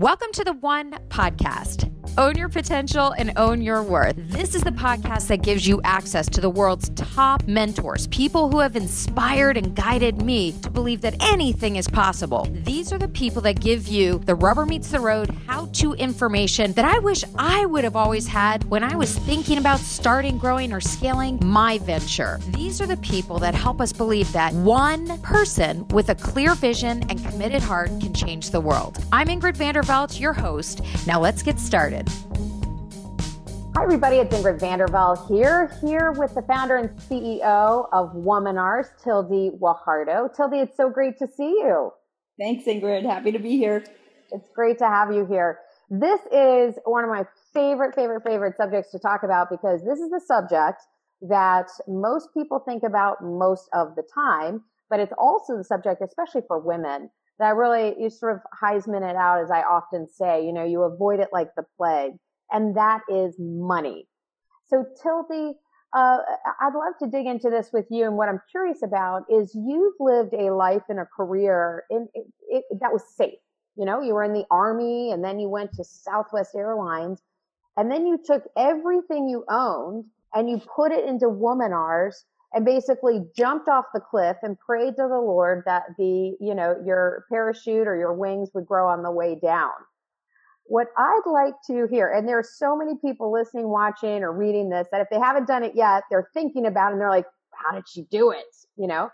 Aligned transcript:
Welcome 0.00 0.28
to 0.32 0.44
the 0.44 0.54
One 0.54 0.92
Podcast. 1.10 1.92
Own 2.16 2.34
your 2.34 2.48
potential 2.48 3.12
and 3.18 3.34
own 3.36 3.60
your 3.60 3.82
worth. 3.82 4.14
This 4.16 4.54
is 4.54 4.62
the 4.62 4.70
podcast 4.70 5.28
that 5.28 5.42
gives 5.42 5.68
you 5.68 5.78
access 5.84 6.26
to 6.30 6.40
the 6.40 6.48
world's 6.48 6.88
top 6.96 7.46
mentors, 7.46 8.06
people 8.06 8.50
who 8.50 8.60
have 8.60 8.76
inspired 8.76 9.58
and 9.58 9.76
guided 9.76 10.22
me 10.22 10.52
to 10.62 10.70
believe 10.70 11.02
that 11.02 11.22
anything 11.22 11.76
is 11.76 11.86
possible. 11.86 12.48
These 12.64 12.94
are 12.94 12.98
the 12.98 13.08
people 13.08 13.42
that 13.42 13.60
give 13.60 13.88
you 13.88 14.20
the 14.24 14.34
rubber 14.34 14.64
meets 14.64 14.90
the 14.90 15.00
road 15.00 15.36
how 15.46 15.66
to 15.74 15.92
information 15.92 16.72
that 16.72 16.86
I 16.86 16.98
wish 16.98 17.22
I 17.36 17.66
would 17.66 17.84
have 17.84 17.94
always 17.94 18.26
had 18.26 18.64
when 18.70 18.82
I 18.82 18.96
was 18.96 19.14
thinking 19.18 19.58
about 19.58 19.80
starting, 20.00 20.38
growing, 20.38 20.72
or 20.72 20.80
scaling 20.80 21.38
my 21.44 21.76
venture. 21.80 22.40
These 22.48 22.80
are 22.80 22.86
the 22.86 22.96
people 22.98 23.38
that 23.38 23.54
help 23.54 23.82
us 23.82 23.92
believe 23.92 24.32
that 24.32 24.54
one 24.54 25.20
person 25.20 25.86
with 25.88 26.08
a 26.08 26.14
clear 26.14 26.54
vision 26.54 27.04
and 27.10 27.22
committed 27.22 27.60
heart 27.60 27.90
can 28.00 28.14
change 28.14 28.48
the 28.48 28.62
world. 28.62 28.96
I'm 29.12 29.26
Ingrid 29.26 29.58
Vanderveldt, 29.58 30.18
your 30.18 30.32
host. 30.32 30.80
Now 31.06 31.20
let's 31.20 31.42
get 31.42 31.58
started. 31.58 32.08
Hi, 33.76 33.84
everybody. 33.84 34.16
It's 34.16 34.34
Ingrid 34.34 34.58
Vanderveldt 34.58 35.28
here, 35.28 35.70
here 35.82 36.12
with 36.12 36.34
the 36.34 36.42
founder 36.42 36.76
and 36.76 36.88
CEO 37.00 37.86
of 37.92 38.14
Womanars, 38.14 38.86
Tildy 39.04 39.50
Guajardo. 39.60 40.34
Tildy, 40.34 40.60
it's 40.60 40.78
so 40.78 40.88
great 40.88 41.18
to 41.18 41.28
see 41.28 41.50
you. 41.50 41.90
Thanks, 42.38 42.64
Ingrid. 42.64 43.04
Happy 43.04 43.32
to 43.32 43.38
be 43.38 43.58
here. 43.58 43.84
It's 44.32 44.48
great 44.54 44.78
to 44.78 44.86
have 44.86 45.12
you 45.12 45.26
here. 45.26 45.58
This 45.90 46.20
is 46.32 46.78
one 46.84 47.02
of 47.02 47.10
my 47.10 47.24
favorite, 47.52 47.96
favorite, 47.96 48.22
favorite 48.24 48.56
subjects 48.56 48.92
to 48.92 49.00
talk 49.00 49.24
about 49.24 49.48
because 49.50 49.84
this 49.84 49.98
is 49.98 50.10
the 50.10 50.20
subject 50.24 50.80
that 51.22 51.66
most 51.88 52.28
people 52.32 52.60
think 52.60 52.84
about 52.84 53.16
most 53.22 53.68
of 53.74 53.96
the 53.96 54.04
time, 54.14 54.62
but 54.88 55.00
it's 55.00 55.12
also 55.18 55.56
the 55.56 55.64
subject, 55.64 56.00
especially 56.00 56.42
for 56.46 56.60
women, 56.60 57.10
that 57.38 57.46
I 57.46 57.50
really, 57.50 57.96
you 57.98 58.08
sort 58.08 58.36
of 58.36 58.40
Heisman 58.62 59.08
it 59.08 59.16
out, 59.16 59.42
as 59.42 59.50
I 59.50 59.62
often 59.62 60.06
say, 60.08 60.46
you 60.46 60.52
know, 60.52 60.64
you 60.64 60.82
avoid 60.82 61.18
it 61.18 61.28
like 61.32 61.48
the 61.56 61.64
plague 61.76 62.12
and 62.52 62.76
that 62.76 63.00
is 63.08 63.34
money. 63.38 64.06
So 64.68 64.84
Tildy, 65.02 65.54
uh, 65.94 66.18
I'd 66.60 66.74
love 66.74 66.94
to 67.02 67.08
dig 67.08 67.26
into 67.26 67.50
this 67.50 67.70
with 67.72 67.86
you. 67.90 68.04
And 68.06 68.16
what 68.16 68.28
I'm 68.28 68.40
curious 68.50 68.82
about 68.84 69.22
is 69.28 69.52
you've 69.54 69.94
lived 69.98 70.34
a 70.34 70.54
life 70.54 70.82
and 70.88 71.00
a 71.00 71.06
career 71.16 71.82
in, 71.90 72.08
that 72.80 72.92
was 72.92 73.02
safe. 73.16 73.40
You 73.80 73.86
know, 73.86 74.00
you 74.02 74.14
were 74.14 74.22
in 74.22 74.34
the 74.34 74.44
army 74.50 75.10
and 75.10 75.24
then 75.24 75.40
you 75.40 75.48
went 75.48 75.72
to 75.74 75.84
Southwest 75.84 76.54
Airlines 76.54 77.22
and 77.76 77.90
then 77.90 78.06
you 78.06 78.18
took 78.22 78.44
everything 78.56 79.28
you 79.28 79.44
owned 79.48 80.04
and 80.34 80.50
you 80.50 80.60
put 80.76 80.92
it 80.92 81.08
into 81.08 81.26
Womanars 81.26 82.24
and 82.52 82.64
basically 82.64 83.22
jumped 83.34 83.68
off 83.68 83.86
the 83.94 84.00
cliff 84.00 84.36
and 84.42 84.58
prayed 84.58 84.96
to 84.96 85.08
the 85.08 85.18
Lord 85.18 85.62
that 85.64 85.84
the, 85.96 86.36
you 86.40 86.54
know, 86.54 86.76
your 86.84 87.24
parachute 87.30 87.88
or 87.88 87.96
your 87.96 88.12
wings 88.12 88.50
would 88.54 88.66
grow 88.66 88.88
on 88.88 89.02
the 89.02 89.10
way 89.10 89.38
down 89.40 89.72
what 90.70 90.86
I'd 90.96 91.22
like 91.26 91.54
to 91.66 91.88
hear, 91.90 92.08
and 92.08 92.28
there 92.28 92.38
are 92.38 92.44
so 92.44 92.76
many 92.76 92.92
people 93.04 93.32
listening, 93.32 93.68
watching, 93.68 94.22
or 94.22 94.30
reading 94.30 94.70
this 94.70 94.86
that 94.92 95.00
if 95.00 95.08
they 95.10 95.18
haven't 95.18 95.48
done 95.48 95.64
it 95.64 95.72
yet, 95.74 96.04
they're 96.08 96.30
thinking 96.32 96.64
about 96.64 96.90
it 96.90 96.92
and 96.92 97.00
they're 97.00 97.10
like, 97.10 97.26
how 97.52 97.74
did 97.74 97.88
she 97.88 98.02
do 98.02 98.30
it? 98.30 98.44
You 98.76 98.86
know? 98.86 99.10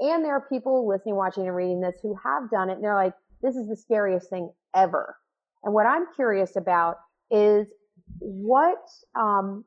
And 0.00 0.24
there 0.24 0.32
are 0.32 0.46
people 0.48 0.88
listening, 0.88 1.16
watching, 1.16 1.46
and 1.46 1.54
reading 1.54 1.82
this 1.82 1.96
who 2.02 2.16
have 2.24 2.48
done 2.50 2.70
it 2.70 2.74
and 2.76 2.84
they're 2.84 2.94
like, 2.94 3.12
this 3.42 3.56
is 3.56 3.68
the 3.68 3.76
scariest 3.76 4.30
thing 4.30 4.50
ever. 4.74 5.16
And 5.62 5.74
what 5.74 5.86
I'm 5.86 6.06
curious 6.14 6.56
about 6.56 6.96
is 7.30 7.66
what, 8.18 8.82
um, 9.18 9.64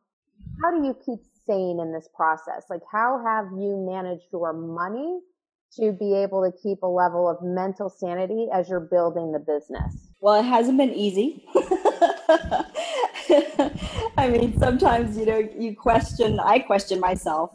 how 0.62 0.72
do 0.72 0.86
you 0.86 0.96
keep 1.06 1.20
sane 1.46 1.80
in 1.80 1.94
this 1.94 2.08
process? 2.16 2.66
Like, 2.70 2.82
how 2.92 3.22
have 3.26 3.46
you 3.54 3.86
managed 3.88 4.26
your 4.32 4.54
money 4.54 5.20
to 5.78 5.92
be 5.92 6.14
able 6.16 6.44
to 6.44 6.52
keep 6.62 6.84
a 6.84 6.88
level 6.88 7.28
of 7.28 7.38
mental 7.42 7.90
sanity 7.90 8.48
as 8.54 8.70
you're 8.70 8.80
building 8.80 9.32
the 9.32 9.40
business? 9.40 10.10
Well, 10.20 10.40
it 10.40 10.44
hasn't 10.44 10.78
been 10.78 10.94
easy. 10.94 11.46
I 14.18 14.30
mean, 14.30 14.58
sometimes, 14.60 15.18
you 15.18 15.26
know, 15.26 15.38
you 15.38 15.76
question, 15.76 16.40
I 16.40 16.60
question 16.60 17.00
myself 17.00 17.52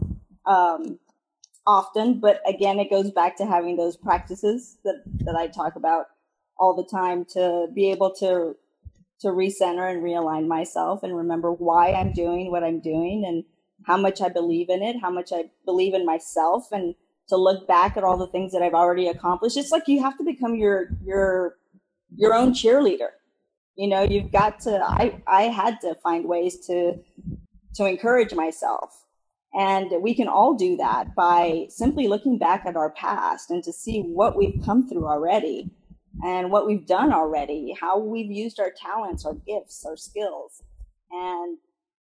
um, 0.47 0.99
often, 1.69 2.19
but 2.19 2.41
again, 2.49 2.81
it 2.81 2.91
goes 2.91 3.11
back 3.13 3.37
to 3.37 3.47
having 3.47 3.77
those 3.77 3.97
practices 3.97 4.79
that, 4.85 5.03
that 5.21 5.37
I 5.37 5.47
talk 5.47 5.77
about 5.77 6.07
all 6.59 6.75
the 6.75 6.89
time 6.91 7.27
to 7.35 7.69
be 7.73 7.93
able 7.93 8.13
to 8.17 8.57
to 9.21 9.29
recenter 9.29 9.91
and 9.91 10.03
realign 10.03 10.47
myself 10.47 11.03
and 11.03 11.17
remember 11.17 11.53
why 11.53 11.93
I'm 11.93 12.13
doing 12.13 12.53
what 12.53 12.63
I'm 12.63 12.79
doing 12.79 13.25
and 13.27 13.45
how 13.85 13.97
much 13.97 14.21
I 14.21 14.29
believe 14.29 14.71
in 14.71 14.81
it, 14.81 14.95
how 15.03 15.11
much 15.11 15.33
I 15.33 15.51
believe 15.65 15.93
in 15.93 16.07
myself 16.07 16.69
and 16.71 16.95
to 17.29 17.37
look 17.37 17.67
back 17.67 17.97
at 17.97 18.05
all 18.05 18.17
the 18.17 18.29
things 18.29 18.53
that 18.53 18.63
I've 18.63 18.75
already 18.75 19.09
accomplished. 19.09 19.57
It's 19.57 19.73
like 19.73 19.89
you 19.89 20.01
have 20.03 20.17
to 20.19 20.25
become 20.25 20.55
your 20.55 20.89
your 21.05 21.57
your 22.17 22.33
own 22.33 22.53
cheerleader. 22.53 23.11
You 23.75 23.89
know, 23.89 24.03
you've 24.03 24.33
got 24.33 24.61
to 24.61 24.81
I 24.83 25.21
I 25.27 25.43
had 25.43 25.81
to 25.81 25.97
find 25.97 26.25
ways 26.25 26.65
to 26.67 26.95
to 27.75 27.87
encourage 27.87 28.35
myself. 28.35 29.05
And 29.55 30.03
we 30.03 30.15
can 30.15 30.29
all 30.29 30.55
do 30.55 30.77
that 30.77 31.15
by 31.15 31.67
simply 31.71 32.07
looking 32.07 32.39
back 32.39 32.65
at 32.67 32.77
our 32.77 32.91
past 32.91 33.51
and 33.51 33.63
to 33.65 33.73
see 33.73 34.01
what 34.01 34.37
we've 34.37 34.61
come 34.65 34.87
through 34.87 35.07
already 35.07 35.71
and 36.23 36.51
what 36.51 36.67
we've 36.67 36.87
done 36.87 37.13
already, 37.13 37.75
how 37.81 37.99
we've 37.99 38.31
used 38.31 38.61
our 38.61 38.73
talents, 38.77 39.25
our 39.25 39.35
gifts, 39.35 39.85
our 39.87 39.97
skills, 39.97 40.63
and, 41.11 41.59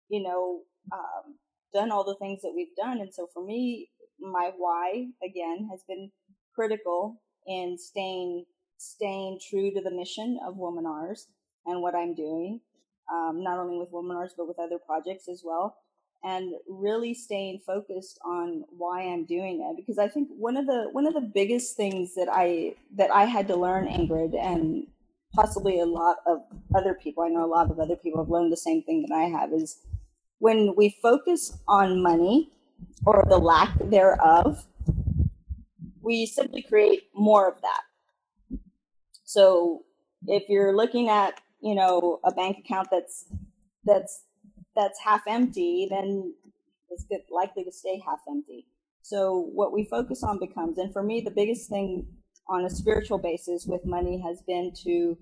you 0.09 0.21
know, 0.23 0.61
um, 0.91 1.35
done 1.73 1.91
all 1.91 2.03
the 2.03 2.15
things 2.15 2.41
that 2.41 2.53
we've 2.55 2.75
done. 2.75 2.99
And 2.99 3.13
so 3.13 3.27
for 3.33 3.45
me, 3.45 3.89
my 4.19 4.51
why, 4.57 5.07
again, 5.23 5.69
has 5.71 5.83
been 5.87 6.11
critical 6.53 7.21
in 7.45 7.77
staying 7.77 8.45
staying 8.79 9.39
true 9.49 9.71
to 9.73 9.81
the 9.81 9.91
mission 9.91 10.39
of 10.45 10.55
Womanars 10.55 11.25
and 11.65 11.81
what 11.81 11.95
I'm 11.95 12.13
doing, 12.13 12.59
um, 13.11 13.43
not 13.43 13.57
only 13.57 13.79
with 13.79 13.91
Womanars 13.91 14.31
but 14.37 14.47
with 14.47 14.59
other 14.59 14.77
projects 14.77 15.27
as 15.27 15.41
well, 15.43 15.77
and 16.23 16.53
really 16.67 17.13
staying 17.13 17.59
focused 17.66 18.19
on 18.25 18.63
why 18.69 19.01
I'm 19.03 19.25
doing 19.25 19.61
it. 19.69 19.78
Because 19.78 19.97
I 19.97 20.07
think 20.07 20.29
one 20.38 20.57
of 20.57 20.66
the 20.66 20.89
one 20.91 21.07
of 21.07 21.13
the 21.13 21.22
biggest 21.22 21.78
things 21.78 22.16
that 22.16 22.28
I 22.31 22.75
that 22.95 23.11
I 23.11 23.25
had 23.25 23.47
to 23.50 23.55
learn, 23.55 23.88
Ingrid, 23.88 24.35
and 24.39 24.88
possibly 25.33 25.79
a 25.79 25.85
lot 25.85 26.17
of 26.25 26.39
other 26.75 26.94
people, 26.94 27.23
I 27.23 27.29
know 27.29 27.45
a 27.45 27.47
lot 27.47 27.72
of 27.72 27.79
other 27.79 27.95
people 27.95 28.22
have 28.22 28.29
learned 28.29 28.51
the 28.51 28.57
same 28.57 28.83
thing 28.83 29.06
that 29.07 29.16
I 29.16 29.25
have, 29.25 29.53
is 29.53 29.79
when 30.39 30.75
we 30.75 30.97
focus 31.01 31.57
on 31.67 32.01
money 32.01 32.51
or 33.06 33.23
the 33.27 33.38
lack 33.38 33.77
thereof, 33.79 34.66
we 36.01 36.25
simply 36.25 36.61
create 36.61 37.03
more 37.16 37.47
of 37.47 37.61
that 37.61 37.81
so 39.27 39.83
if 40.25 40.47
you're 40.47 40.75
looking 40.75 41.09
at, 41.09 41.39
you 41.61 41.75
know, 41.75 42.19
a 42.23 42.31
bank 42.31 42.59
account 42.59 42.88
that's 42.89 43.25
that's 43.83 44.23
that's 44.77 44.99
half 45.03 45.23
empty, 45.27 45.88
then 45.89 46.33
it's 46.89 47.05
likely 47.31 47.65
to 47.65 47.71
stay 47.71 48.01
half 48.05 48.19
empty. 48.29 48.67
So 49.01 49.49
what 49.53 49.73
we 49.73 49.85
focus 49.85 50.23
on 50.23 50.39
becomes, 50.39 50.77
and 50.77 50.93
for 50.93 51.03
me, 51.03 51.21
the 51.21 51.31
biggest 51.31 51.69
thing 51.69 52.07
on 52.47 52.63
a 52.63 52.69
spiritual 52.69 53.17
basis 53.17 53.65
with 53.65 53.85
money 53.85 54.21
has 54.21 54.41
been 54.47 54.71
to 54.83 55.17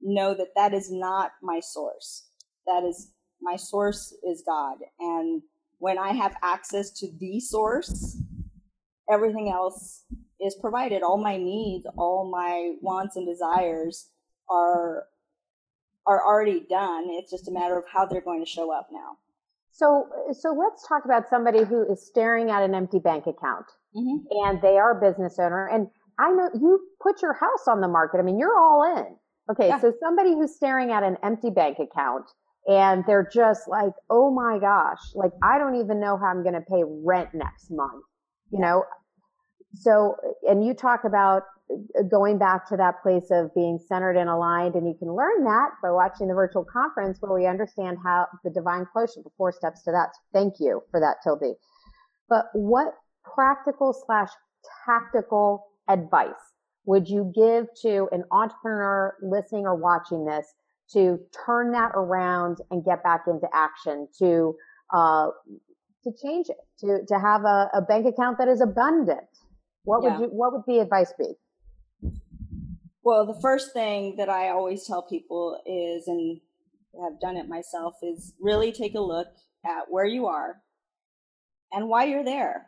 know 0.00 0.34
that 0.34 0.54
that 0.56 0.72
is 0.72 0.90
not 0.90 1.32
my 1.42 1.60
source. 1.60 2.28
That 2.66 2.84
is 2.84 3.12
my 3.42 3.56
source 3.56 4.14
is 4.22 4.42
God, 4.46 4.76
and 4.98 5.42
when 5.78 5.98
I 5.98 6.12
have 6.12 6.36
access 6.42 6.90
to 7.00 7.08
the 7.18 7.40
source, 7.40 8.18
everything 9.10 9.50
else 9.50 10.04
is 10.40 10.54
provided. 10.60 11.02
All 11.02 11.16
my 11.16 11.38
needs, 11.38 11.86
all 11.96 12.30
my 12.30 12.74
wants 12.82 13.16
and 13.16 13.26
desires 13.26 14.10
are 14.50 15.04
are 16.06 16.24
already 16.24 16.66
done. 16.68 17.04
It's 17.08 17.30
just 17.30 17.48
a 17.48 17.52
matter 17.52 17.78
of 17.78 17.84
how 17.92 18.06
they're 18.06 18.20
going 18.20 18.44
to 18.44 18.50
show 18.50 18.72
up 18.72 18.88
now. 18.92 19.18
So, 19.72 20.08
so 20.32 20.52
let's 20.52 20.86
talk 20.86 21.04
about 21.04 21.28
somebody 21.28 21.64
who 21.64 21.90
is 21.90 22.04
staring 22.04 22.50
at 22.50 22.62
an 22.62 22.74
empty 22.74 22.98
bank 22.98 23.26
account, 23.26 23.66
mm-hmm. 23.96 24.26
and 24.44 24.60
they 24.60 24.76
are 24.78 24.98
a 24.98 25.00
business 25.00 25.38
owner. 25.38 25.68
And 25.68 25.88
I 26.18 26.32
know 26.32 26.50
you 26.54 26.80
put 27.02 27.22
your 27.22 27.34
house 27.34 27.68
on 27.68 27.80
the 27.80 27.88
market. 27.88 28.18
I 28.18 28.22
mean, 28.22 28.38
you're 28.38 28.58
all 28.58 28.96
in. 28.96 29.16
Okay, 29.50 29.68
yeah. 29.68 29.80
so 29.80 29.92
somebody 30.00 30.34
who's 30.34 30.54
staring 30.54 30.90
at 30.90 31.02
an 31.02 31.16
empty 31.22 31.50
bank 31.50 31.78
account 31.78 32.30
and 32.66 33.04
they're 33.06 33.28
just 33.32 33.68
like, 33.68 33.92
oh 34.10 34.30
my 34.30 34.58
gosh, 34.58 34.98
like 35.14 35.32
I 35.42 35.58
don't 35.58 35.76
even 35.76 36.00
know 36.00 36.16
how 36.16 36.26
I'm 36.26 36.42
going 36.42 36.54
to 36.54 36.60
pay 36.60 36.82
rent 37.04 37.30
next 37.34 37.70
month. 37.70 38.04
You 38.52 38.60
know, 38.60 38.84
so, 39.74 40.16
and 40.48 40.64
you 40.64 40.74
talk 40.74 41.04
about 41.04 41.42
uh, 41.70 42.02
going 42.02 42.38
back 42.38 42.68
to 42.68 42.76
that 42.76 43.02
place 43.02 43.30
of 43.30 43.54
being 43.54 43.78
centered 43.78 44.16
and 44.16 44.28
aligned, 44.28 44.74
and 44.74 44.86
you 44.86 44.94
can 44.98 45.14
learn 45.14 45.44
that 45.44 45.70
by 45.82 45.90
watching 45.90 46.28
the 46.28 46.34
virtual 46.34 46.64
conference 46.64 47.18
where 47.20 47.32
we 47.32 47.46
understand 47.46 47.98
how 48.02 48.26
the 48.42 48.50
divine 48.50 48.86
quotient, 48.92 49.24
the 49.24 49.30
four 49.36 49.52
steps 49.52 49.82
to 49.84 49.92
that. 49.92 50.08
Thank 50.32 50.54
you 50.58 50.82
for 50.90 50.98
that, 51.00 51.16
Tildy. 51.22 51.54
But 52.28 52.46
what 52.52 52.94
practical 53.34 53.92
slash 53.92 54.30
tactical 54.86 55.66
advice 55.88 56.30
would 56.84 57.08
you 57.08 57.32
give 57.34 57.66
to 57.82 58.08
an 58.12 58.24
entrepreneur 58.32 59.14
listening 59.22 59.66
or 59.66 59.76
watching 59.76 60.24
this 60.24 60.46
to 60.92 61.20
turn 61.46 61.70
that 61.72 61.92
around 61.94 62.58
and 62.70 62.84
get 62.84 63.02
back 63.04 63.22
into 63.28 63.46
action 63.54 64.08
to 64.18 64.54
uh, 64.92 65.28
to 66.02 66.10
change 66.20 66.48
it 66.48 66.56
to 66.80 67.04
to 67.06 67.20
have 67.20 67.44
a, 67.44 67.68
a 67.74 67.82
bank 67.82 68.06
account 68.06 68.38
that 68.38 68.48
is 68.48 68.60
abundant 68.60 69.20
what 69.84 70.02
yeah. 70.02 70.18
would 70.18 70.30
you, 70.30 70.36
what 70.36 70.52
would 70.52 70.62
the 70.66 70.80
advice 70.80 71.12
be? 71.18 71.34
Well, 73.02 73.26
the 73.26 73.40
first 73.40 73.72
thing 73.72 74.16
that 74.16 74.28
I 74.28 74.50
always 74.50 74.86
tell 74.86 75.02
people 75.02 75.58
is, 75.66 76.06
and 76.06 76.40
I've 77.04 77.20
done 77.20 77.36
it 77.36 77.48
myself, 77.48 77.94
is 78.02 78.34
really 78.40 78.72
take 78.72 78.94
a 78.94 79.00
look 79.00 79.28
at 79.64 79.84
where 79.88 80.04
you 80.04 80.26
are 80.26 80.60
and 81.72 81.88
why 81.88 82.04
you're 82.04 82.24
there. 82.24 82.66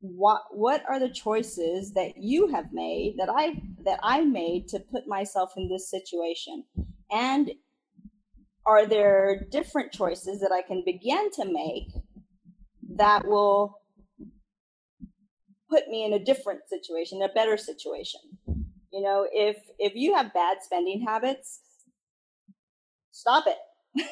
What 0.00 0.42
what 0.52 0.84
are 0.88 1.00
the 1.00 1.08
choices 1.08 1.92
that 1.94 2.12
you 2.16 2.48
have 2.48 2.72
made 2.72 3.16
that 3.18 3.28
I 3.28 3.60
that 3.84 3.98
I 4.02 4.20
made 4.20 4.68
to 4.68 4.78
put 4.78 5.08
myself 5.08 5.52
in 5.56 5.68
this 5.68 5.90
situation? 5.90 6.64
And 7.10 7.50
are 8.64 8.86
there 8.86 9.46
different 9.50 9.92
choices 9.92 10.40
that 10.40 10.52
I 10.52 10.62
can 10.62 10.82
begin 10.84 11.30
to 11.32 11.44
make 11.46 11.88
that 12.96 13.26
will 13.26 13.77
put 15.68 15.88
me 15.88 16.04
in 16.04 16.12
a 16.12 16.18
different 16.18 16.60
situation, 16.68 17.22
a 17.22 17.28
better 17.28 17.56
situation? 17.56 18.20
You 18.92 19.02
know, 19.02 19.26
if 19.32 19.56
if 19.78 19.94
you 19.94 20.14
have 20.14 20.32
bad 20.32 20.58
spending 20.62 21.04
habits, 21.06 21.60
stop 23.12 23.44
it. 23.46 23.58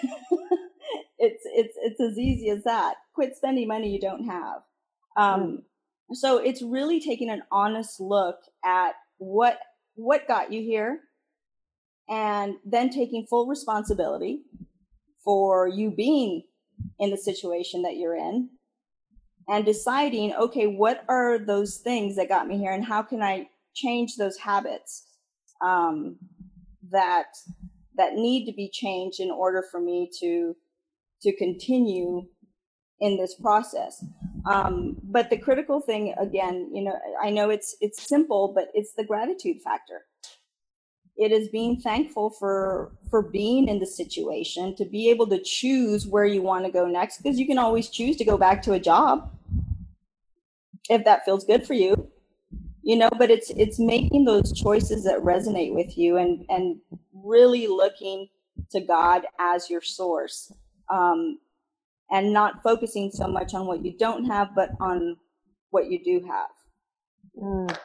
it's 1.19 1.43
it's 1.45 1.75
it's 1.77 2.01
as 2.01 2.19
easy 2.19 2.51
as 2.51 2.65
that. 2.65 2.97
Quit 3.15 3.37
spending 3.37 3.69
money 3.69 3.91
you 3.91 4.01
don't 4.01 4.27
have. 4.27 4.63
Um, 5.17 5.41
mm. 5.41 6.15
So 6.15 6.39
it's 6.39 6.63
really 6.63 7.01
taking 7.01 7.31
an 7.31 7.43
honest 7.51 8.01
look 8.01 8.37
at 8.65 8.95
what 9.19 9.59
what 9.95 10.29
got 10.29 10.53
you 10.53 10.63
here, 10.63 11.01
and 12.09 12.57
then 12.65 12.91
taking 12.91 13.27
full 13.29 13.47
responsibility 13.47 14.43
for 15.25 15.67
you 15.67 15.91
being 15.91 16.43
in 16.99 17.11
the 17.11 17.17
situation 17.17 17.83
that 17.83 17.97
you're 17.97 18.17
in, 18.17 18.51
and 19.49 19.65
deciding, 19.65 20.35
okay, 20.35 20.67
what 20.67 21.05
are 21.09 21.39
those 21.39 21.77
things 21.77 22.17
that 22.17 22.29
got 22.29 22.49
me 22.49 22.59
here, 22.59 22.73
and 22.73 22.85
how 22.85 23.03
can 23.03 23.23
I 23.23 23.49
change 23.75 24.17
those 24.17 24.37
habits 24.39 25.07
um, 25.61 26.17
that 26.91 27.27
that 27.97 28.15
need 28.15 28.47
to 28.47 28.53
be 28.53 28.69
changed 28.69 29.21
in 29.21 29.31
order 29.31 29.65
for 29.71 29.81
me 29.81 30.11
to 30.21 30.57
to 31.23 31.37
continue 31.37 32.27
in 33.01 33.17
this 33.17 33.35
process. 33.35 34.05
Um, 34.47 34.97
but 35.03 35.29
the 35.29 35.37
critical 35.37 35.81
thing, 35.81 36.15
again, 36.19 36.71
you 36.73 36.83
know, 36.85 36.99
I 37.23 37.31
know 37.31 37.51
it's 37.51 37.77
it's 37.81 38.09
simple, 38.09 38.53
but 38.55 38.69
it's 38.75 38.95
the 38.95 39.05
gratitude 39.05 39.61
factor. 39.63 40.05
It 41.17 41.33
is 41.33 41.49
being 41.49 41.81
thankful 41.81 42.31
for 42.31 42.93
for 43.11 43.23
being 43.23 43.69
in 43.69 43.79
the 43.79 43.87
situation 43.87 44.77
to 44.77 44.85
be 44.85 45.11
able 45.11 45.27
to 45.29 45.43
choose 45.43 46.07
where 46.07 46.27
you 46.27 46.43
want 46.43 46.65
to 46.65 46.73
go 46.73 46.87
next, 46.87 47.19
because 47.19 47.39
you 47.39 47.47
can 47.47 47.59
always 47.59 47.89
choose 47.89 48.17
to 48.17 48.25
go 48.25 48.39
back 48.39 48.63
to 48.63 48.73
a 48.73 48.81
job 48.81 49.31
if 50.89 51.05
that 51.05 51.25
feels 51.25 51.45
good 51.45 51.67
for 51.67 51.75
you 51.75 52.11
you 52.83 52.97
know 52.97 53.11
but 53.19 53.31
it's 53.31 53.51
it's 53.51 53.79
making 53.79 54.25
those 54.25 54.53
choices 54.53 55.05
that 55.05 55.19
resonate 55.19 55.75
with 55.75 55.99
you 55.99 56.17
and 56.17 56.45
and 56.49 56.79
really 57.13 57.67
looking 57.67 58.29
to 58.71 58.81
god 58.81 59.23
as 59.39 59.69
your 59.69 59.83
source 59.83 60.53
um, 60.89 61.39
and 62.13 62.33
not 62.33 62.63
focusing 62.63 63.11
so 63.11 63.27
much 63.27 63.55
on 63.55 63.67
what 63.67 63.85
you 63.85 63.93
don't 63.99 64.25
have 64.25 64.55
but 64.55 64.71
on 64.81 65.17
what 65.71 65.91
you 65.91 66.03
do 66.03 66.25
have 66.27 66.51
mm. 67.43 67.79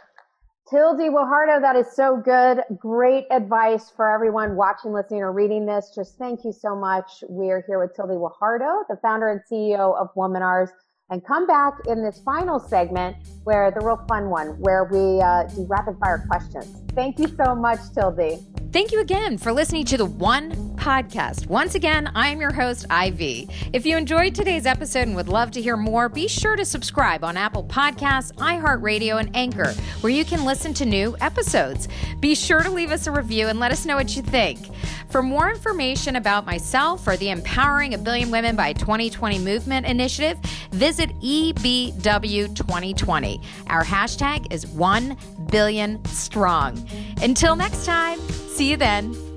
Tildy 0.69 1.09
Guajardo, 1.09 1.59
that 1.59 1.75
is 1.75 1.94
so 1.94 2.15
good. 2.15 2.63
Great 2.77 3.25
advice 3.30 3.89
for 3.94 4.09
everyone 4.09 4.56
watching, 4.56 4.94
listening, 4.94 5.19
or 5.19 5.33
reading 5.33 5.65
this. 5.65 5.92
Just 5.94 6.18
thank 6.18 6.45
you 6.45 6.54
so 6.54 6.77
much. 6.77 7.25
We're 7.27 7.62
here 7.68 7.77
with 7.77 7.94
Tildy 7.94 8.13
Guajardo, 8.13 8.83
the 8.88 8.95
founder 9.01 9.27
and 9.27 9.42
CEO 9.51 10.00
of 10.00 10.15
Womanars 10.15 10.69
and 11.11 11.23
come 11.25 11.45
back 11.45 11.73
in 11.87 12.01
this 12.03 12.21
final 12.23 12.59
segment 12.59 13.17
where 13.43 13.69
the 13.69 13.85
real 13.85 14.03
fun 14.07 14.29
one, 14.29 14.59
where 14.59 14.85
we 14.85 15.21
uh, 15.21 15.43
do 15.43 15.65
rapid 15.69 15.97
fire 15.99 16.25
questions. 16.29 16.81
Thank 16.95 17.19
you 17.19 17.27
so 17.27 17.53
much, 17.53 17.79
Tildy. 17.93 18.39
Thank 18.71 18.93
you 18.93 19.01
again 19.01 19.37
for 19.37 19.51
listening 19.51 19.83
to 19.85 19.97
the 19.97 20.05
One 20.05 20.70
Podcast. 20.81 21.45
Once 21.45 21.75
again, 21.75 22.12
I'm 22.16 22.42
your 22.42 22.51
host, 22.51 22.88
Ivy. 22.89 23.48
If 23.72 23.86
you 23.86 23.95
enjoyed 23.98 24.33
today's 24.33 24.66
episode 24.66 25.07
and 25.07 25.16
would 25.16 25.30
love 25.30 25.51
to 25.51 25.62
hear 25.62 25.78
more, 25.78 26.10
be 26.10 26.28
sure 26.28 26.56
to 26.56 26.66
subscribe 26.66 27.24
on 27.24 27.38
Apple 27.38 27.63
Podcasts, 27.63 28.33
iHeartRadio, 28.33 29.19
and 29.19 29.30
Anchor, 29.36 29.74
where 30.01 30.12
you 30.12 30.25
can 30.25 30.44
listen 30.44 30.74
to 30.74 30.86
new 30.86 31.16
episodes. 31.22 31.88
Be 32.19 32.33
sure 32.33 32.63
to 32.63 32.72
leave 32.72 32.89
us 32.89 33.06
a 33.06 33.12
review 33.12 33.48
and 33.48 33.60
let 33.60 33.72
us 33.72 33.86
know 33.86 33.95
what 33.95 34.16
you 34.16 34.24
think. 34.24 34.57
For 35.12 35.22
more 35.22 35.51
information 35.51 36.16
about 36.16 36.48
myself 36.48 37.07
or 37.07 37.16
the 37.16 37.30
Empowering 37.30 37.94
a 37.94 38.00
Billion 38.00 38.31
Women 38.31 38.56
by 38.56 38.74
2020 38.74 39.38
Movement 39.38 39.86
initiative, 39.86 40.39
visit 40.72 41.12
EBW 41.19 42.56
2020. 42.56 43.42
Our 43.68 43.83
hashtag 43.83 44.51
is 44.51 44.66
1 44.66 45.16
billion 45.51 46.04
strong. 46.06 46.89
Until 47.22 47.56
next 47.56 47.86
time, 47.86 48.19
see 48.19 48.72
you 48.72 48.78
then. 48.78 49.31